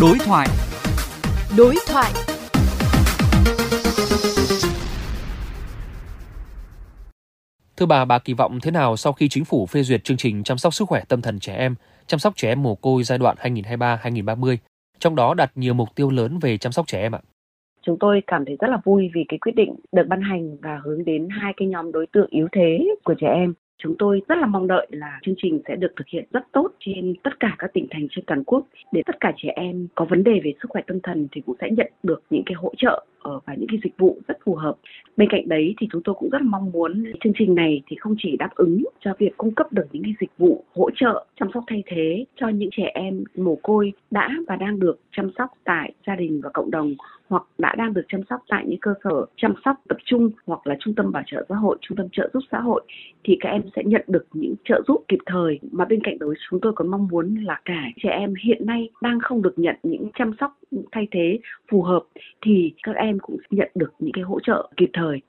Đối 0.00 0.18
thoại. 0.26 0.48
Đối 1.58 1.74
thoại. 1.88 2.12
Thưa 7.76 7.86
bà, 7.86 8.04
bà 8.04 8.18
kỳ 8.18 8.32
vọng 8.34 8.58
thế 8.62 8.70
nào 8.70 8.96
sau 8.96 9.12
khi 9.12 9.28
chính 9.28 9.44
phủ 9.44 9.66
phê 9.66 9.82
duyệt 9.82 10.04
chương 10.04 10.16
trình 10.16 10.42
chăm 10.42 10.58
sóc 10.58 10.74
sức 10.74 10.88
khỏe 10.88 11.02
tâm 11.08 11.22
thần 11.22 11.38
trẻ 11.38 11.56
em, 11.56 11.74
chăm 12.06 12.20
sóc 12.20 12.36
trẻ 12.36 12.48
em 12.48 12.62
mồ 12.62 12.74
côi 12.74 13.02
giai 13.02 13.18
đoạn 13.18 13.36
2023-2030, 13.42 14.56
trong 14.98 15.16
đó 15.16 15.34
đặt 15.34 15.52
nhiều 15.54 15.74
mục 15.74 15.88
tiêu 15.94 16.10
lớn 16.10 16.38
về 16.38 16.58
chăm 16.58 16.72
sóc 16.72 16.86
trẻ 16.86 17.00
em 17.00 17.14
ạ? 17.14 17.20
Chúng 17.82 17.96
tôi 18.00 18.22
cảm 18.26 18.44
thấy 18.44 18.56
rất 18.60 18.70
là 18.70 18.78
vui 18.84 19.10
vì 19.14 19.24
cái 19.28 19.38
quyết 19.38 19.52
định 19.56 19.74
được 19.92 20.06
ban 20.08 20.20
hành 20.20 20.56
và 20.62 20.80
hướng 20.84 21.04
đến 21.04 21.28
hai 21.30 21.52
cái 21.56 21.68
nhóm 21.68 21.92
đối 21.92 22.06
tượng 22.06 22.28
yếu 22.30 22.48
thế 22.52 22.88
của 23.04 23.14
trẻ 23.20 23.28
em 23.34 23.54
Chúng 23.82 23.94
tôi 23.98 24.22
rất 24.28 24.38
là 24.38 24.46
mong 24.46 24.66
đợi 24.66 24.86
là 24.90 25.18
chương 25.22 25.34
trình 25.38 25.60
sẽ 25.68 25.76
được 25.76 25.92
thực 25.96 26.08
hiện 26.08 26.24
rất 26.32 26.52
tốt 26.52 26.68
trên 26.80 27.14
tất 27.22 27.40
cả 27.40 27.56
các 27.58 27.72
tỉnh 27.72 27.86
thành 27.90 28.06
trên 28.10 28.24
toàn 28.24 28.44
quốc 28.44 28.66
để 28.92 29.02
tất 29.06 29.20
cả 29.20 29.32
trẻ 29.36 29.48
em 29.56 29.88
có 29.94 30.04
vấn 30.04 30.24
đề 30.24 30.40
về 30.44 30.52
sức 30.62 30.70
khỏe 30.70 30.82
tâm 30.86 31.00
thần 31.00 31.28
thì 31.32 31.40
cũng 31.46 31.56
sẽ 31.60 31.68
nhận 31.70 31.92
được 32.02 32.22
những 32.30 32.42
cái 32.46 32.54
hỗ 32.54 32.72
trợ 32.76 33.04
ờ, 33.22 33.40
và 33.46 33.54
những 33.54 33.68
cái 33.68 33.78
dịch 33.84 33.98
vụ 33.98 34.18
rất 34.28 34.38
phù 34.44 34.54
hợp. 34.54 34.74
Bên 35.16 35.28
cạnh 35.30 35.48
đấy 35.48 35.74
thì 35.80 35.86
chúng 35.92 36.02
tôi 36.02 36.14
cũng 36.18 36.30
rất 36.30 36.42
mong 36.42 36.72
muốn 36.72 37.04
chương 37.24 37.32
trình 37.38 37.54
này 37.54 37.82
thì 37.86 37.96
không 37.96 38.14
chỉ 38.18 38.36
đáp 38.36 38.50
ứng 38.54 38.84
cho 39.00 39.12
việc 39.18 39.36
cung 39.36 39.54
cấp 39.54 39.72
được 39.72 39.86
những 39.92 40.02
cái 40.02 40.14
dịch 40.20 40.30
vụ 40.38 40.64
hỗ 40.74 40.90
trợ, 40.96 41.24
chăm 41.40 41.48
sóc 41.54 41.64
thay 41.66 41.82
thế 41.86 42.24
cho 42.36 42.48
những 42.48 42.70
trẻ 42.72 42.90
em 42.94 43.24
mồ 43.36 43.56
côi 43.62 43.92
đã 44.10 44.28
và 44.48 44.56
đang 44.56 44.80
được 44.80 45.00
chăm 45.16 45.30
sóc 45.38 45.50
tại 45.64 45.92
gia 46.06 46.16
đình 46.16 46.40
và 46.44 46.50
cộng 46.54 46.70
đồng 46.70 46.94
hoặc 47.28 47.42
đã 47.58 47.74
đang 47.78 47.94
được 47.94 48.02
chăm 48.08 48.20
sóc 48.30 48.40
tại 48.48 48.64
những 48.66 48.80
cơ 48.80 48.94
sở 49.04 49.26
chăm 49.36 49.54
sóc 49.64 49.76
tập 49.88 49.98
trung 50.04 50.30
hoặc 50.46 50.66
là 50.66 50.76
trung 50.80 50.94
tâm 50.94 51.12
bảo 51.12 51.22
trợ 51.26 51.46
xã 51.48 51.54
hội, 51.54 51.78
trung 51.80 51.96
tâm 51.96 52.06
trợ 52.12 52.30
giúp 52.34 52.40
xã 52.52 52.60
hội 52.60 52.82
thì 53.24 53.36
các 53.40 53.48
em 53.48 53.62
sẽ 53.76 53.82
nhận 53.84 54.02
được 54.06 54.26
những 54.32 54.54
trợ 54.64 54.82
giúp 54.88 55.04
kịp 55.08 55.18
thời 55.26 55.58
mà 55.72 55.84
bên 55.84 56.00
cạnh 56.04 56.18
đó 56.18 56.26
chúng 56.50 56.60
tôi 56.60 56.72
còn 56.76 56.88
mong 56.88 57.08
muốn 57.10 57.34
là 57.34 57.60
cả 57.64 57.82
trẻ 58.02 58.10
em 58.10 58.34
hiện 58.44 58.66
nay 58.66 58.88
đang 59.02 59.20
không 59.20 59.42
được 59.42 59.54
nhận 59.56 59.76
những 59.82 60.08
chăm 60.18 60.32
sóc 60.40 60.58
thay 60.92 61.08
thế 61.10 61.38
phù 61.70 61.82
hợp 61.82 62.02
thì 62.46 62.72
các 62.82 62.96
em 62.96 63.18
cũng 63.18 63.36
nhận 63.50 63.70
được 63.74 63.92
những 63.98 64.12
cái 64.12 64.24
hỗ 64.24 64.40
trợ 64.40 64.68
kịp 64.76 64.90
thời. 64.92 65.20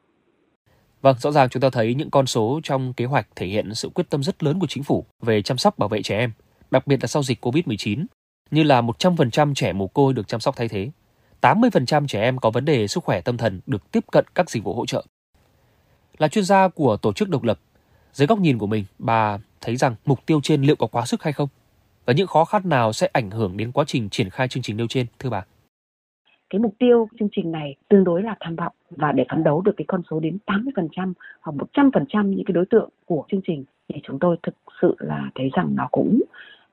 Vâng, 1.01 1.15
rõ 1.19 1.31
ràng 1.31 1.49
chúng 1.49 1.61
ta 1.61 1.69
thấy 1.69 1.95
những 1.95 2.09
con 2.09 2.25
số 2.25 2.59
trong 2.63 2.93
kế 2.93 3.05
hoạch 3.05 3.27
thể 3.35 3.45
hiện 3.45 3.73
sự 3.73 3.89
quyết 3.89 4.09
tâm 4.09 4.23
rất 4.23 4.43
lớn 4.43 4.59
của 4.59 4.67
chính 4.67 4.83
phủ 4.83 5.05
về 5.21 5.41
chăm 5.41 5.57
sóc 5.57 5.77
bảo 5.77 5.89
vệ 5.89 6.01
trẻ 6.01 6.17
em, 6.17 6.31
đặc 6.71 6.87
biệt 6.87 6.97
là 7.01 7.07
sau 7.07 7.23
dịch 7.23 7.45
Covid-19, 7.45 8.05
như 8.51 8.63
là 8.63 8.81
100% 8.81 9.53
trẻ 9.53 9.73
mồ 9.73 9.87
côi 9.87 10.13
được 10.13 10.27
chăm 10.27 10.39
sóc 10.39 10.55
thay 10.57 10.67
thế, 10.67 10.91
80% 11.41 12.07
trẻ 12.07 12.21
em 12.21 12.37
có 12.37 12.49
vấn 12.49 12.65
đề 12.65 12.87
sức 12.87 13.03
khỏe 13.03 13.21
tâm 13.21 13.37
thần 13.37 13.59
được 13.65 13.91
tiếp 13.91 14.03
cận 14.11 14.25
các 14.35 14.49
dịch 14.49 14.63
vụ 14.63 14.73
hỗ 14.73 14.85
trợ. 14.85 15.05
Là 16.17 16.27
chuyên 16.27 16.45
gia 16.45 16.67
của 16.67 16.97
tổ 16.97 17.13
chức 17.13 17.29
độc 17.29 17.43
lập, 17.43 17.59
dưới 18.11 18.27
góc 18.27 18.39
nhìn 18.39 18.57
của 18.57 18.67
mình, 18.67 18.85
bà 18.99 19.37
thấy 19.61 19.75
rằng 19.75 19.95
mục 20.05 20.25
tiêu 20.25 20.39
trên 20.43 20.61
liệu 20.61 20.75
có 20.75 20.87
quá 20.87 21.05
sức 21.05 21.23
hay 21.23 21.33
không? 21.33 21.49
Và 22.05 22.13
những 22.13 22.27
khó 22.27 22.45
khăn 22.45 22.61
nào 22.65 22.93
sẽ 22.93 23.09
ảnh 23.13 23.31
hưởng 23.31 23.57
đến 23.57 23.71
quá 23.71 23.83
trình 23.87 24.09
triển 24.09 24.29
khai 24.29 24.47
chương 24.47 24.63
trình 24.63 24.77
nêu 24.77 24.87
trên, 24.87 25.05
thưa 25.19 25.29
bà? 25.29 25.45
Cái 26.49 26.59
mục 26.59 26.75
tiêu 26.79 27.07
chương 27.19 27.29
trình 27.31 27.51
này 27.51 27.75
tương 27.89 28.03
đối 28.03 28.23
là 28.23 28.35
tham 28.39 28.55
vọng 28.55 28.73
và 28.89 29.11
để 29.11 29.25
phấn 29.29 29.43
đấu 29.43 29.61
được 29.61 29.71
cái 29.77 29.85
con 29.87 30.01
số 30.11 30.19
đến 30.19 30.37
80% 30.45 31.13
hoặc 31.41 31.55
100% 31.73 32.27
những 32.29 32.45
cái 32.45 32.53
đối 32.53 32.65
tượng 32.65 32.89
của 33.05 33.25
chương 33.31 33.41
trình 33.47 33.65
thì 33.89 34.01
chúng 34.03 34.19
tôi 34.19 34.37
thực 34.43 34.55
sự 34.81 34.95
là 34.99 35.29
thấy 35.35 35.49
rằng 35.55 35.75
nó 35.75 35.87
cũng 35.91 36.21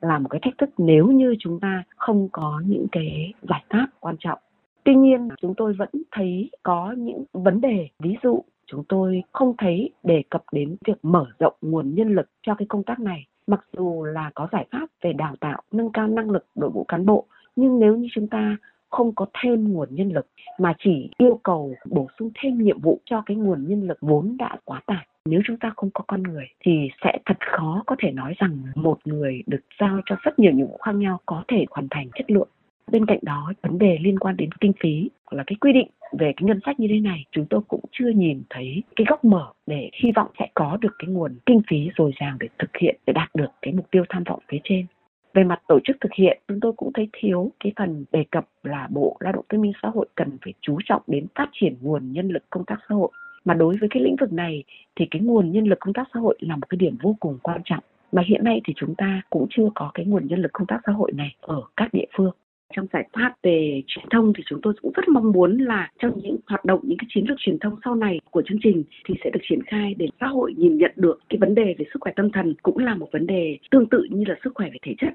là 0.01 0.19
một 0.19 0.29
cái 0.29 0.41
thách 0.45 0.59
thức 0.59 0.71
nếu 0.79 1.07
như 1.07 1.35
chúng 1.39 1.61
ta 1.61 1.83
không 1.97 2.29
có 2.33 2.63
những 2.67 2.87
cái 2.93 3.33
giải 3.49 3.65
pháp 3.71 3.87
quan 4.01 4.17
trọng 4.19 4.39
Tuy 4.87 4.95
nhiên 4.95 5.29
chúng 5.41 5.55
tôi 5.57 5.73
vẫn 5.73 5.89
thấy 6.13 6.51
có 6.63 6.95
những 6.99 7.25
vấn 7.33 7.61
đề, 7.61 7.89
ví 7.99 8.17
dụ 8.23 8.45
chúng 8.67 8.85
tôi 8.89 9.23
không 9.33 9.55
thấy 9.59 9.91
đề 10.03 10.23
cập 10.31 10.43
đến 10.53 10.77
việc 10.87 10.99
mở 11.03 11.27
rộng 11.39 11.55
nguồn 11.63 11.95
nhân 11.95 12.15
lực 12.15 12.27
cho 12.43 12.55
cái 12.55 12.67
công 12.69 12.83
tác 12.83 13.01
này. 13.01 13.27
Mặc 13.47 13.61
dù 13.77 14.05
là 14.05 14.31
có 14.35 14.49
giải 14.53 14.67
pháp 14.73 14.87
về 15.03 15.13
đào 15.13 15.35
tạo, 15.41 15.63
nâng 15.73 15.93
cao 15.93 16.09
năng 16.09 16.31
lực 16.31 16.47
đội 16.55 16.71
ngũ 16.71 16.85
cán 16.85 17.07
bộ, 17.07 17.27
nhưng 17.57 17.81
nếu 17.81 17.97
như 17.97 18.09
chúng 18.15 18.29
ta 18.29 18.57
không 18.91 19.15
có 19.15 19.27
thêm 19.43 19.73
nguồn 19.73 19.89
nhân 19.91 20.13
lực 20.13 20.27
mà 20.59 20.75
chỉ 20.79 21.11
yêu 21.19 21.41
cầu 21.43 21.75
bổ 21.91 22.07
sung 22.19 22.31
thêm 22.43 22.59
nhiệm 22.59 22.81
vụ 22.81 23.01
cho 23.05 23.23
cái 23.27 23.37
nguồn 23.37 23.69
nhân 23.69 23.83
lực 23.83 23.99
vốn 24.01 24.37
đã 24.39 24.57
quá 24.65 24.83
tải 24.87 25.07
nếu 25.27 25.41
chúng 25.47 25.57
ta 25.57 25.73
không 25.77 25.91
có 25.95 26.05
con 26.07 26.23
người 26.23 26.45
thì 26.61 26.89
sẽ 27.05 27.19
thật 27.27 27.37
khó 27.41 27.83
có 27.87 27.97
thể 27.99 28.11
nói 28.11 28.35
rằng 28.39 28.59
một 28.75 28.99
người 29.05 29.43
được 29.47 29.61
giao 29.81 30.01
cho 30.07 30.17
rất 30.23 30.39
nhiều 30.39 30.53
nhiệm 30.53 30.67
vụ 30.67 30.79
khác 30.83 30.93
nhau 30.93 31.21
có 31.27 31.45
thể 31.49 31.65
hoàn 31.71 31.89
thành 31.91 32.09
chất 32.15 32.31
lượng 32.31 32.49
Bên 32.93 33.07
cạnh 33.07 33.19
đó, 33.23 33.53
vấn 33.63 33.79
đề 33.79 33.99
liên 34.01 34.19
quan 34.19 34.37
đến 34.37 34.51
kinh 34.61 34.73
phí 34.81 35.11
là 35.31 35.45
cái 35.47 35.57
quy 35.61 35.73
định 35.73 35.89
về 36.13 36.33
cái 36.37 36.47
ngân 36.47 36.61
sách 36.67 36.81
như 36.81 36.89
thế 36.91 37.01
này 37.01 37.25
chúng 37.33 37.47
tôi 37.51 37.61
cũng 37.69 37.81
chưa 37.93 38.09
nhìn 38.09 38.43
thấy 38.51 38.83
cái 38.97 39.05
góc 39.09 39.25
mở 39.25 39.53
để 39.67 39.91
hy 40.03 40.13
vọng 40.13 40.29
sẽ 40.39 40.49
có 40.55 40.79
được 40.81 40.95
cái 40.99 41.09
nguồn 41.09 41.39
kinh 41.47 41.61
phí 41.71 41.91
dồi 41.99 42.13
dào 42.21 42.37
để 42.41 42.49
thực 42.59 42.77
hiện 42.77 42.97
để 43.07 43.13
đạt 43.13 43.35
được 43.35 43.47
cái 43.63 43.73
mục 43.75 43.87
tiêu 43.91 44.05
tham 44.09 44.25
vọng 44.25 44.39
phía 44.49 44.59
trên. 44.65 44.87
Về 45.35 45.45
mặt 45.45 45.63
tổ 45.69 45.81
chức 45.85 45.97
thực 46.01 46.13
hiện 46.15 46.41
chúng 46.49 46.61
tôi 46.61 46.73
cũng 46.73 46.93
thấy 46.93 47.09
thiếu 47.13 47.51
cái 47.61 47.73
phần 47.77 48.05
đề 48.13 48.25
cập 48.31 48.47
là 48.63 48.89
bộ 48.91 49.17
lao 49.21 49.33
động 49.33 49.45
thương 49.49 49.61
minh 49.61 49.73
xã 49.83 49.89
hội 49.89 50.07
cần 50.15 50.39
phải 50.45 50.55
chú 50.61 50.79
trọng 50.85 51.03
đến 51.07 51.27
phát 51.35 51.49
triển 51.53 51.77
nguồn 51.81 52.13
nhân 52.13 52.29
lực 52.29 52.43
công 52.51 52.65
tác 52.65 52.77
xã 52.89 52.95
hội. 52.95 53.11
Mà 53.45 53.55
đối 53.55 53.77
với 53.77 53.89
cái 53.89 54.03
lĩnh 54.03 54.17
vực 54.21 54.33
này 54.33 54.65
thì 54.97 55.07
cái 55.11 55.23
nguồn 55.23 55.53
nhân 55.53 55.65
lực 55.65 55.81
công 55.81 55.95
tác 55.95 56.09
xã 56.15 56.21
hội 56.21 56.37
là 56.41 56.57
một 56.57 56.69
cái 56.69 56.77
điểm 56.79 56.97
vô 57.03 57.17
cùng 57.21 57.39
quan 57.43 57.61
trọng. 57.65 57.85
Mà 58.13 58.23
hiện 58.27 58.45
nay 58.45 58.61
thì 58.65 58.73
chúng 58.77 58.95
ta 58.95 59.23
cũng 59.31 59.47
chưa 59.51 59.69
có 59.75 59.91
cái 59.95 60.07
nguồn 60.07 60.27
nhân 60.27 60.43
lực 60.43 60.53
công 60.53 60.67
tác 60.67 60.81
xã 60.87 60.93
hội 60.93 61.13
này 61.13 61.37
ở 61.41 61.63
các 61.77 61.89
địa 61.93 62.07
phương 62.17 62.33
trong 62.77 62.87
giải 62.93 63.09
pháp 63.13 63.35
về 63.43 63.83
truyền 63.87 64.05
thông 64.11 64.33
thì 64.37 64.43
chúng 64.47 64.61
tôi 64.63 64.75
cũng 64.83 64.93
rất 64.97 65.09
mong 65.09 65.33
muốn 65.33 65.59
là 65.59 65.91
trong 66.03 66.19
những 66.23 66.37
hoạt 66.47 66.65
động, 66.65 66.81
những 66.83 66.99
cái 66.99 67.07
chiến 67.09 67.25
lược 67.29 67.39
truyền 67.39 67.59
thông 67.59 67.77
sau 67.85 67.95
này 67.95 68.21
của 68.31 68.43
chương 68.47 68.59
trình 68.63 68.85
thì 69.05 69.15
sẽ 69.25 69.31
được 69.31 69.41
triển 69.49 69.63
khai 69.67 69.95
để 69.99 70.07
xã 70.21 70.27
hội 70.27 70.55
nhìn 70.57 70.79
nhận 70.79 70.93
được 70.97 71.19
cái 71.29 71.39
vấn 71.39 71.55
đề 71.55 71.75
về 71.79 71.85
sức 71.93 72.01
khỏe 72.01 72.13
tâm 72.17 72.31
thần 72.33 72.55
cũng 72.63 72.79
là 72.79 72.95
một 72.95 73.09
vấn 73.13 73.27
đề 73.27 73.59
tương 73.71 73.89
tự 73.89 74.07
như 74.11 74.25
là 74.27 74.35
sức 74.45 74.53
khỏe 74.55 74.69
về 74.73 74.79
thể 74.83 74.95
chất 74.99 75.15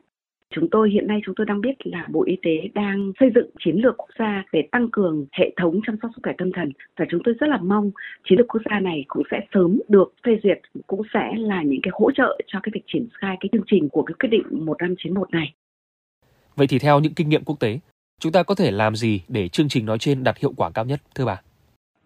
Chúng 0.56 0.70
tôi 0.70 0.90
hiện 0.90 1.08
nay 1.08 1.22
chúng 1.26 1.36
tôi 1.36 1.46
đang 1.46 1.62
biết 1.62 1.76
là 1.84 2.08
Bộ 2.12 2.24
Y 2.24 2.38
tế 2.42 2.70
đang 2.74 3.12
xây 3.20 3.30
dựng 3.36 3.50
chiến 3.60 3.76
lược 3.76 3.98
quốc 3.98 4.10
gia 4.20 4.44
để 4.52 4.68
tăng 4.72 4.90
cường 4.92 5.26
hệ 5.32 5.54
thống 5.58 5.80
chăm 5.88 5.96
sóc 6.02 6.12
sức 6.16 6.22
khỏe 6.24 6.34
tâm 6.38 6.52
thần 6.52 6.72
và 6.98 7.06
chúng 7.10 7.22
tôi 7.24 7.36
rất 7.40 7.50
là 7.50 7.58
mong 7.58 7.92
chiến 8.24 8.38
lược 8.38 8.48
quốc 8.48 8.62
gia 8.70 8.80
này 8.80 9.06
cũng 9.08 9.24
sẽ 9.32 9.40
sớm 9.54 9.80
được 9.88 10.14
phê 10.26 10.40
duyệt, 10.44 10.60
cũng 10.88 11.02
sẽ 11.14 11.32
là 11.38 11.64
những 11.64 11.82
cái 11.84 11.92
hỗ 11.94 12.12
trợ 12.12 12.40
cho 12.48 12.60
cái 12.64 12.72
việc 12.74 12.84
triển 12.88 13.08
khai 13.14 13.38
cái 13.40 13.50
chương 13.52 13.64
trình 13.68 13.90
của 13.90 14.04
cái 14.04 14.16
quyết 14.20 14.30
định 14.30 14.44
1591 14.52 15.32
này. 15.32 15.54
Vậy 16.56 16.68
thì 16.68 16.80
theo 16.80 17.00
những 17.00 17.14
kinh 17.14 17.30
nghiệm 17.30 17.44
quốc 17.44 17.60
tế, 17.60 17.80
chúng 18.20 18.32
ta 18.32 18.44
có 18.44 18.56
thể 18.56 18.72
làm 18.72 18.96
gì 18.96 19.22
để 19.28 19.48
chương 19.48 19.70
trình 19.70 19.86
nói 19.86 19.98
trên 20.00 20.24
đạt 20.24 20.38
hiệu 20.38 20.54
quả 20.58 20.70
cao 20.74 20.86
nhất 20.86 21.02
thưa 21.16 21.26
bà? 21.26 21.42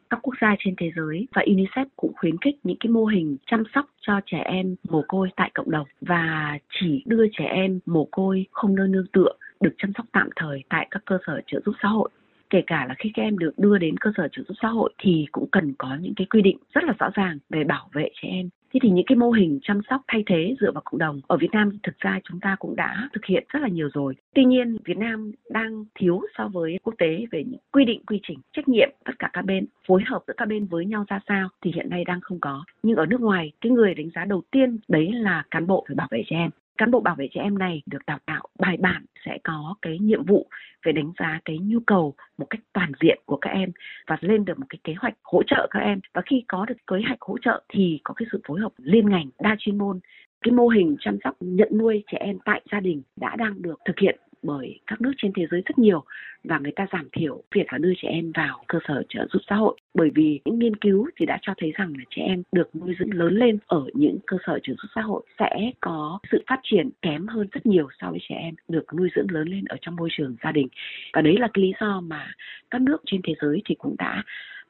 Các 0.10 0.20
quốc 0.22 0.34
gia 0.42 0.56
trên 0.60 0.76
thế 0.78 0.92
giới 0.96 1.28
và 1.36 1.42
UNICEF 1.42 1.86
cũng 1.96 2.14
khuyến 2.16 2.38
khích 2.38 2.56
những 2.64 2.78
cái 2.80 2.92
mô 2.92 3.06
hình 3.06 3.38
chăm 3.52 3.64
sóc 3.76 3.86
cho 4.02 4.14
trẻ 4.26 4.44
em 4.46 4.76
mồ 4.90 5.04
côi 5.08 5.30
tại 5.36 5.52
cộng 5.54 5.72
đồng 5.72 5.88
và 6.02 6.58
chỉ 6.80 7.04
đưa 7.06 7.26
trẻ 7.38 7.46
em 7.46 7.80
mồ 7.86 8.08
côi 8.12 8.46
không 8.52 8.76
nơi 8.76 8.88
nương 8.88 9.08
tựa 9.14 9.32
được 9.60 9.74
chăm 9.78 9.92
sóc 9.98 10.06
tạm 10.12 10.30
thời 10.36 10.64
tại 10.70 10.88
các 10.92 11.02
cơ 11.06 11.18
sở 11.28 11.42
trợ 11.48 11.60
giúp 11.66 11.76
xã 11.82 11.88
hội 11.88 12.10
kể 12.50 12.62
cả 12.68 12.86
là 12.88 12.96
khi 12.98 13.12
các 13.14 13.24
em 13.24 13.38
được 13.38 13.52
đưa 13.58 13.78
đến 13.78 13.98
cơ 13.98 14.12
sở 14.18 14.28
trợ 14.32 14.44
giúp 14.48 14.54
xã 14.62 14.68
hội 14.68 14.94
thì 14.98 15.26
cũng 15.32 15.50
cần 15.52 15.74
có 15.78 15.98
những 16.02 16.14
cái 16.16 16.28
quy 16.30 16.42
định 16.42 16.58
rất 16.74 16.84
là 16.84 16.94
rõ 17.00 17.10
ràng 17.14 17.38
về 17.50 17.64
bảo 17.64 17.90
vệ 17.94 18.10
trẻ 18.22 18.28
em 18.28 18.50
Thế 18.76 18.80
thì 18.84 18.90
những 18.90 19.06
cái 19.06 19.16
mô 19.16 19.32
hình 19.32 19.60
chăm 19.62 19.82
sóc 19.90 20.02
thay 20.08 20.24
thế 20.28 20.56
dựa 20.62 20.72
vào 20.72 20.82
cộng 20.86 21.00
đồng 21.00 21.22
ở 21.28 21.38
Việt 21.38 21.52
Nam 21.52 21.72
thực 21.84 22.00
ra 22.00 22.20
chúng 22.24 22.40
ta 22.40 22.56
cũng 22.60 22.76
đã 22.76 23.10
thực 23.14 23.26
hiện 23.26 23.44
rất 23.54 23.60
là 23.62 23.68
nhiều 23.68 23.90
rồi. 23.94 24.14
Tuy 24.34 24.46
nhiên, 24.46 24.78
Việt 24.86 24.98
Nam 24.98 25.32
đang 25.50 25.86
thiếu 26.00 26.22
so 26.38 26.48
với 26.48 26.80
quốc 26.84 26.94
tế 26.98 27.26
về 27.32 27.44
những 27.44 27.60
quy 27.72 27.86
định, 27.86 28.06
quy 28.06 28.20
trình, 28.28 28.40
trách 28.54 28.68
nhiệm 28.68 28.90
tất 29.06 29.14
cả 29.20 29.30
các 29.34 29.46
bên, 29.46 29.66
phối 29.88 30.04
hợp 30.06 30.24
giữa 30.28 30.34
các 30.38 30.48
bên 30.48 30.66
với 30.66 30.86
nhau 30.86 31.06
ra 31.08 31.20
sao 31.28 31.50
thì 31.62 31.72
hiện 31.76 31.90
nay 31.90 32.04
đang 32.06 32.22
không 32.22 32.40
có. 32.40 32.64
Nhưng 32.84 32.98
ở 32.98 33.06
nước 33.06 33.22
ngoài, 33.22 33.52
cái 33.62 33.72
người 33.72 33.94
đánh 33.94 34.10
giá 34.16 34.26
đầu 34.26 34.42
tiên 34.52 34.78
đấy 34.88 35.12
là 35.14 35.44
cán 35.52 35.68
bộ 35.68 35.86
phải 35.88 35.96
bảo 35.96 36.08
vệ 36.12 36.24
trẻ 36.28 36.36
em 36.36 36.50
cán 36.78 36.92
bộ 36.92 37.00
bảo 37.00 37.16
vệ 37.16 37.28
trẻ 37.34 37.42
em 37.42 37.58
này 37.58 37.82
được 37.86 38.06
đào 38.08 38.20
tạo 38.26 38.44
bài 38.60 38.78
bản 38.78 39.06
sẽ 39.26 39.38
có 39.44 39.76
cái 39.82 40.00
nhiệm 40.00 40.24
vụ 40.24 40.48
về 40.86 40.92
đánh 40.92 41.12
giá 41.20 41.40
cái 41.46 41.58
nhu 41.58 41.80
cầu 41.88 42.14
một 42.38 42.46
cách 42.50 42.62
toàn 42.74 42.92
diện 43.02 43.20
của 43.26 43.38
các 43.38 43.50
em 43.50 43.72
và 44.08 44.18
lên 44.22 44.46
được 44.46 44.60
một 44.60 44.66
cái 44.70 44.80
kế 44.84 44.94
hoạch 44.94 45.14
hỗ 45.24 45.44
trợ 45.44 45.68
các 45.72 45.80
em. 45.80 46.00
Và 46.14 46.22
khi 46.26 46.44
có 46.48 46.66
được 46.66 46.76
kế 46.88 46.98
hoạch 47.08 47.22
hỗ 47.22 47.38
trợ 47.38 47.64
thì 47.70 48.00
có 48.04 48.14
cái 48.14 48.26
sự 48.32 48.42
phối 48.48 48.60
hợp 48.60 48.72
liên 48.78 49.10
ngành, 49.10 49.30
đa 49.40 49.56
chuyên 49.60 49.78
môn. 49.78 50.00
Cái 50.42 50.52
mô 50.52 50.68
hình 50.68 50.96
chăm 51.00 51.18
sóc, 51.24 51.36
nhận 51.40 51.70
nuôi 51.72 52.04
trẻ 52.12 52.18
em 52.22 52.38
tại 52.46 52.62
gia 52.72 52.80
đình 52.80 53.02
đã 53.16 53.36
đang 53.36 53.62
được 53.62 53.80
thực 53.86 54.00
hiện 54.00 54.20
bởi 54.44 54.80
các 54.88 55.02
nước 55.02 55.12
trên 55.18 55.32
thế 55.36 55.48
giới 55.52 55.62
rất 55.66 55.80
nhiều 55.80 56.04
và 56.44 56.60
người 56.60 56.72
ta 56.76 56.88
giảm 56.92 57.08
thiểu 57.12 57.44
việc 57.56 57.74
là 57.74 57.78
đưa 57.78 57.94
trẻ 57.98 58.10
em 58.10 58.32
vào 58.32 58.64
cơ 58.68 58.80
sở 58.88 59.04
trợ 59.10 59.28
giúp 59.34 59.42
xã 59.50 59.56
hội. 59.56 59.78
Bởi 59.94 60.10
vì 60.16 60.40
những 60.46 60.60
nghiên 60.60 60.76
cứu 60.76 61.10
thì 61.18 61.26
đã 61.26 61.40
cho 61.42 61.54
thấy 61.58 61.72
rằng 61.78 61.94
là 61.98 62.04
trẻ 62.10 62.22
em 62.22 62.44
được 62.52 62.76
nuôi 62.76 62.96
dưỡng 63.00 63.14
lớn 63.14 63.36
lên 63.36 63.58
ở 63.68 63.86
những 63.94 64.18
cơ 64.28 64.38
sở 64.48 64.60
trợ 64.64 64.74
giúp 64.74 64.88
xã 64.96 65.02
hội 65.02 65.24
sẽ 65.40 65.72
có 65.80 66.20
sự 66.32 66.44
phát 66.48 66.60
triển 66.64 66.90
kém 67.02 67.28
hơn 67.28 67.48
rất 67.52 67.66
nhiều 67.66 67.88
so 68.02 68.12
với 68.12 68.20
trẻ 68.30 68.36
em 68.36 68.56
được 68.68 68.94
nuôi 68.94 69.10
dưỡng 69.16 69.32
lớn 69.32 69.48
lên 69.48 69.66
ở 69.66 69.78
trong 69.82 69.96
môi 69.96 70.10
trường 70.18 70.36
gia 70.44 70.52
đình. 70.52 70.68
Và 71.14 71.22
đấy 71.22 71.38
là 71.38 71.48
cái 71.54 71.62
lý 71.62 71.74
do 71.80 72.02
mà 72.02 72.32
các 72.72 72.82
nước 72.82 72.98
trên 73.06 73.22
thế 73.24 73.34
giới 73.42 73.62
thì 73.66 73.76
cũng 73.76 73.96
đã 73.98 74.24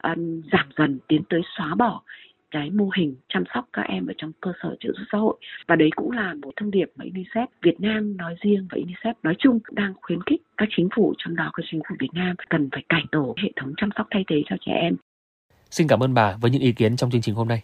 um, 0.04 0.42
giảm 0.52 0.70
dần 0.78 1.00
tiến 1.08 1.22
tới 1.30 1.42
xóa 1.58 1.76
bỏ 1.76 2.02
cái 2.56 2.70
mô 2.70 2.90
hình 2.98 3.16
chăm 3.30 3.44
sóc 3.54 3.66
các 3.74 3.82
em 3.82 4.08
ở 4.08 4.14
trong 4.18 4.32
cơ 4.42 4.52
sở 4.64 4.76
trợ 4.80 4.90
giúp 4.98 5.06
xã 5.12 5.18
hội 5.18 5.36
và 5.68 5.76
đấy 5.76 5.90
cũng 5.96 6.12
là 6.12 6.34
một 6.34 6.52
thông 6.56 6.72
điệp 6.72 6.92
mà 6.96 7.06
UNICEF 7.06 7.48
Việt 7.62 7.80
Nam 7.80 8.18
nói 8.18 8.36
riêng 8.42 8.68
và 8.72 8.78
UNICEF 8.78 9.14
nói 9.24 9.36
chung 9.40 9.60
đang 9.72 9.94
khuyến 10.02 10.20
khích 10.24 10.42
các 10.58 10.68
chính 10.76 10.90
phủ, 10.96 11.14
trong 11.18 11.36
đó 11.36 11.50
có 11.54 11.64
chính 11.72 11.82
phủ 11.90 11.96
Việt 12.00 12.14
Nam 12.14 12.36
cần 12.50 12.70
phải 12.72 12.84
cải 12.90 13.04
tổ 13.12 13.36
hệ 13.44 13.52
thống 13.56 13.74
chăm 13.78 13.90
sóc 13.98 14.08
thay 14.12 14.24
thế 14.28 14.36
cho 14.50 14.56
trẻ 14.66 14.72
em. 14.72 14.96
Xin 15.72 15.88
cảm 15.88 16.04
ơn 16.04 16.14
bà 16.14 16.38
với 16.42 16.52
những 16.52 16.62
ý 16.62 16.72
kiến 16.72 16.96
trong 16.96 17.12
chương 17.12 17.22
trình 17.22 17.36
hôm 17.36 17.48
nay. 17.48 17.62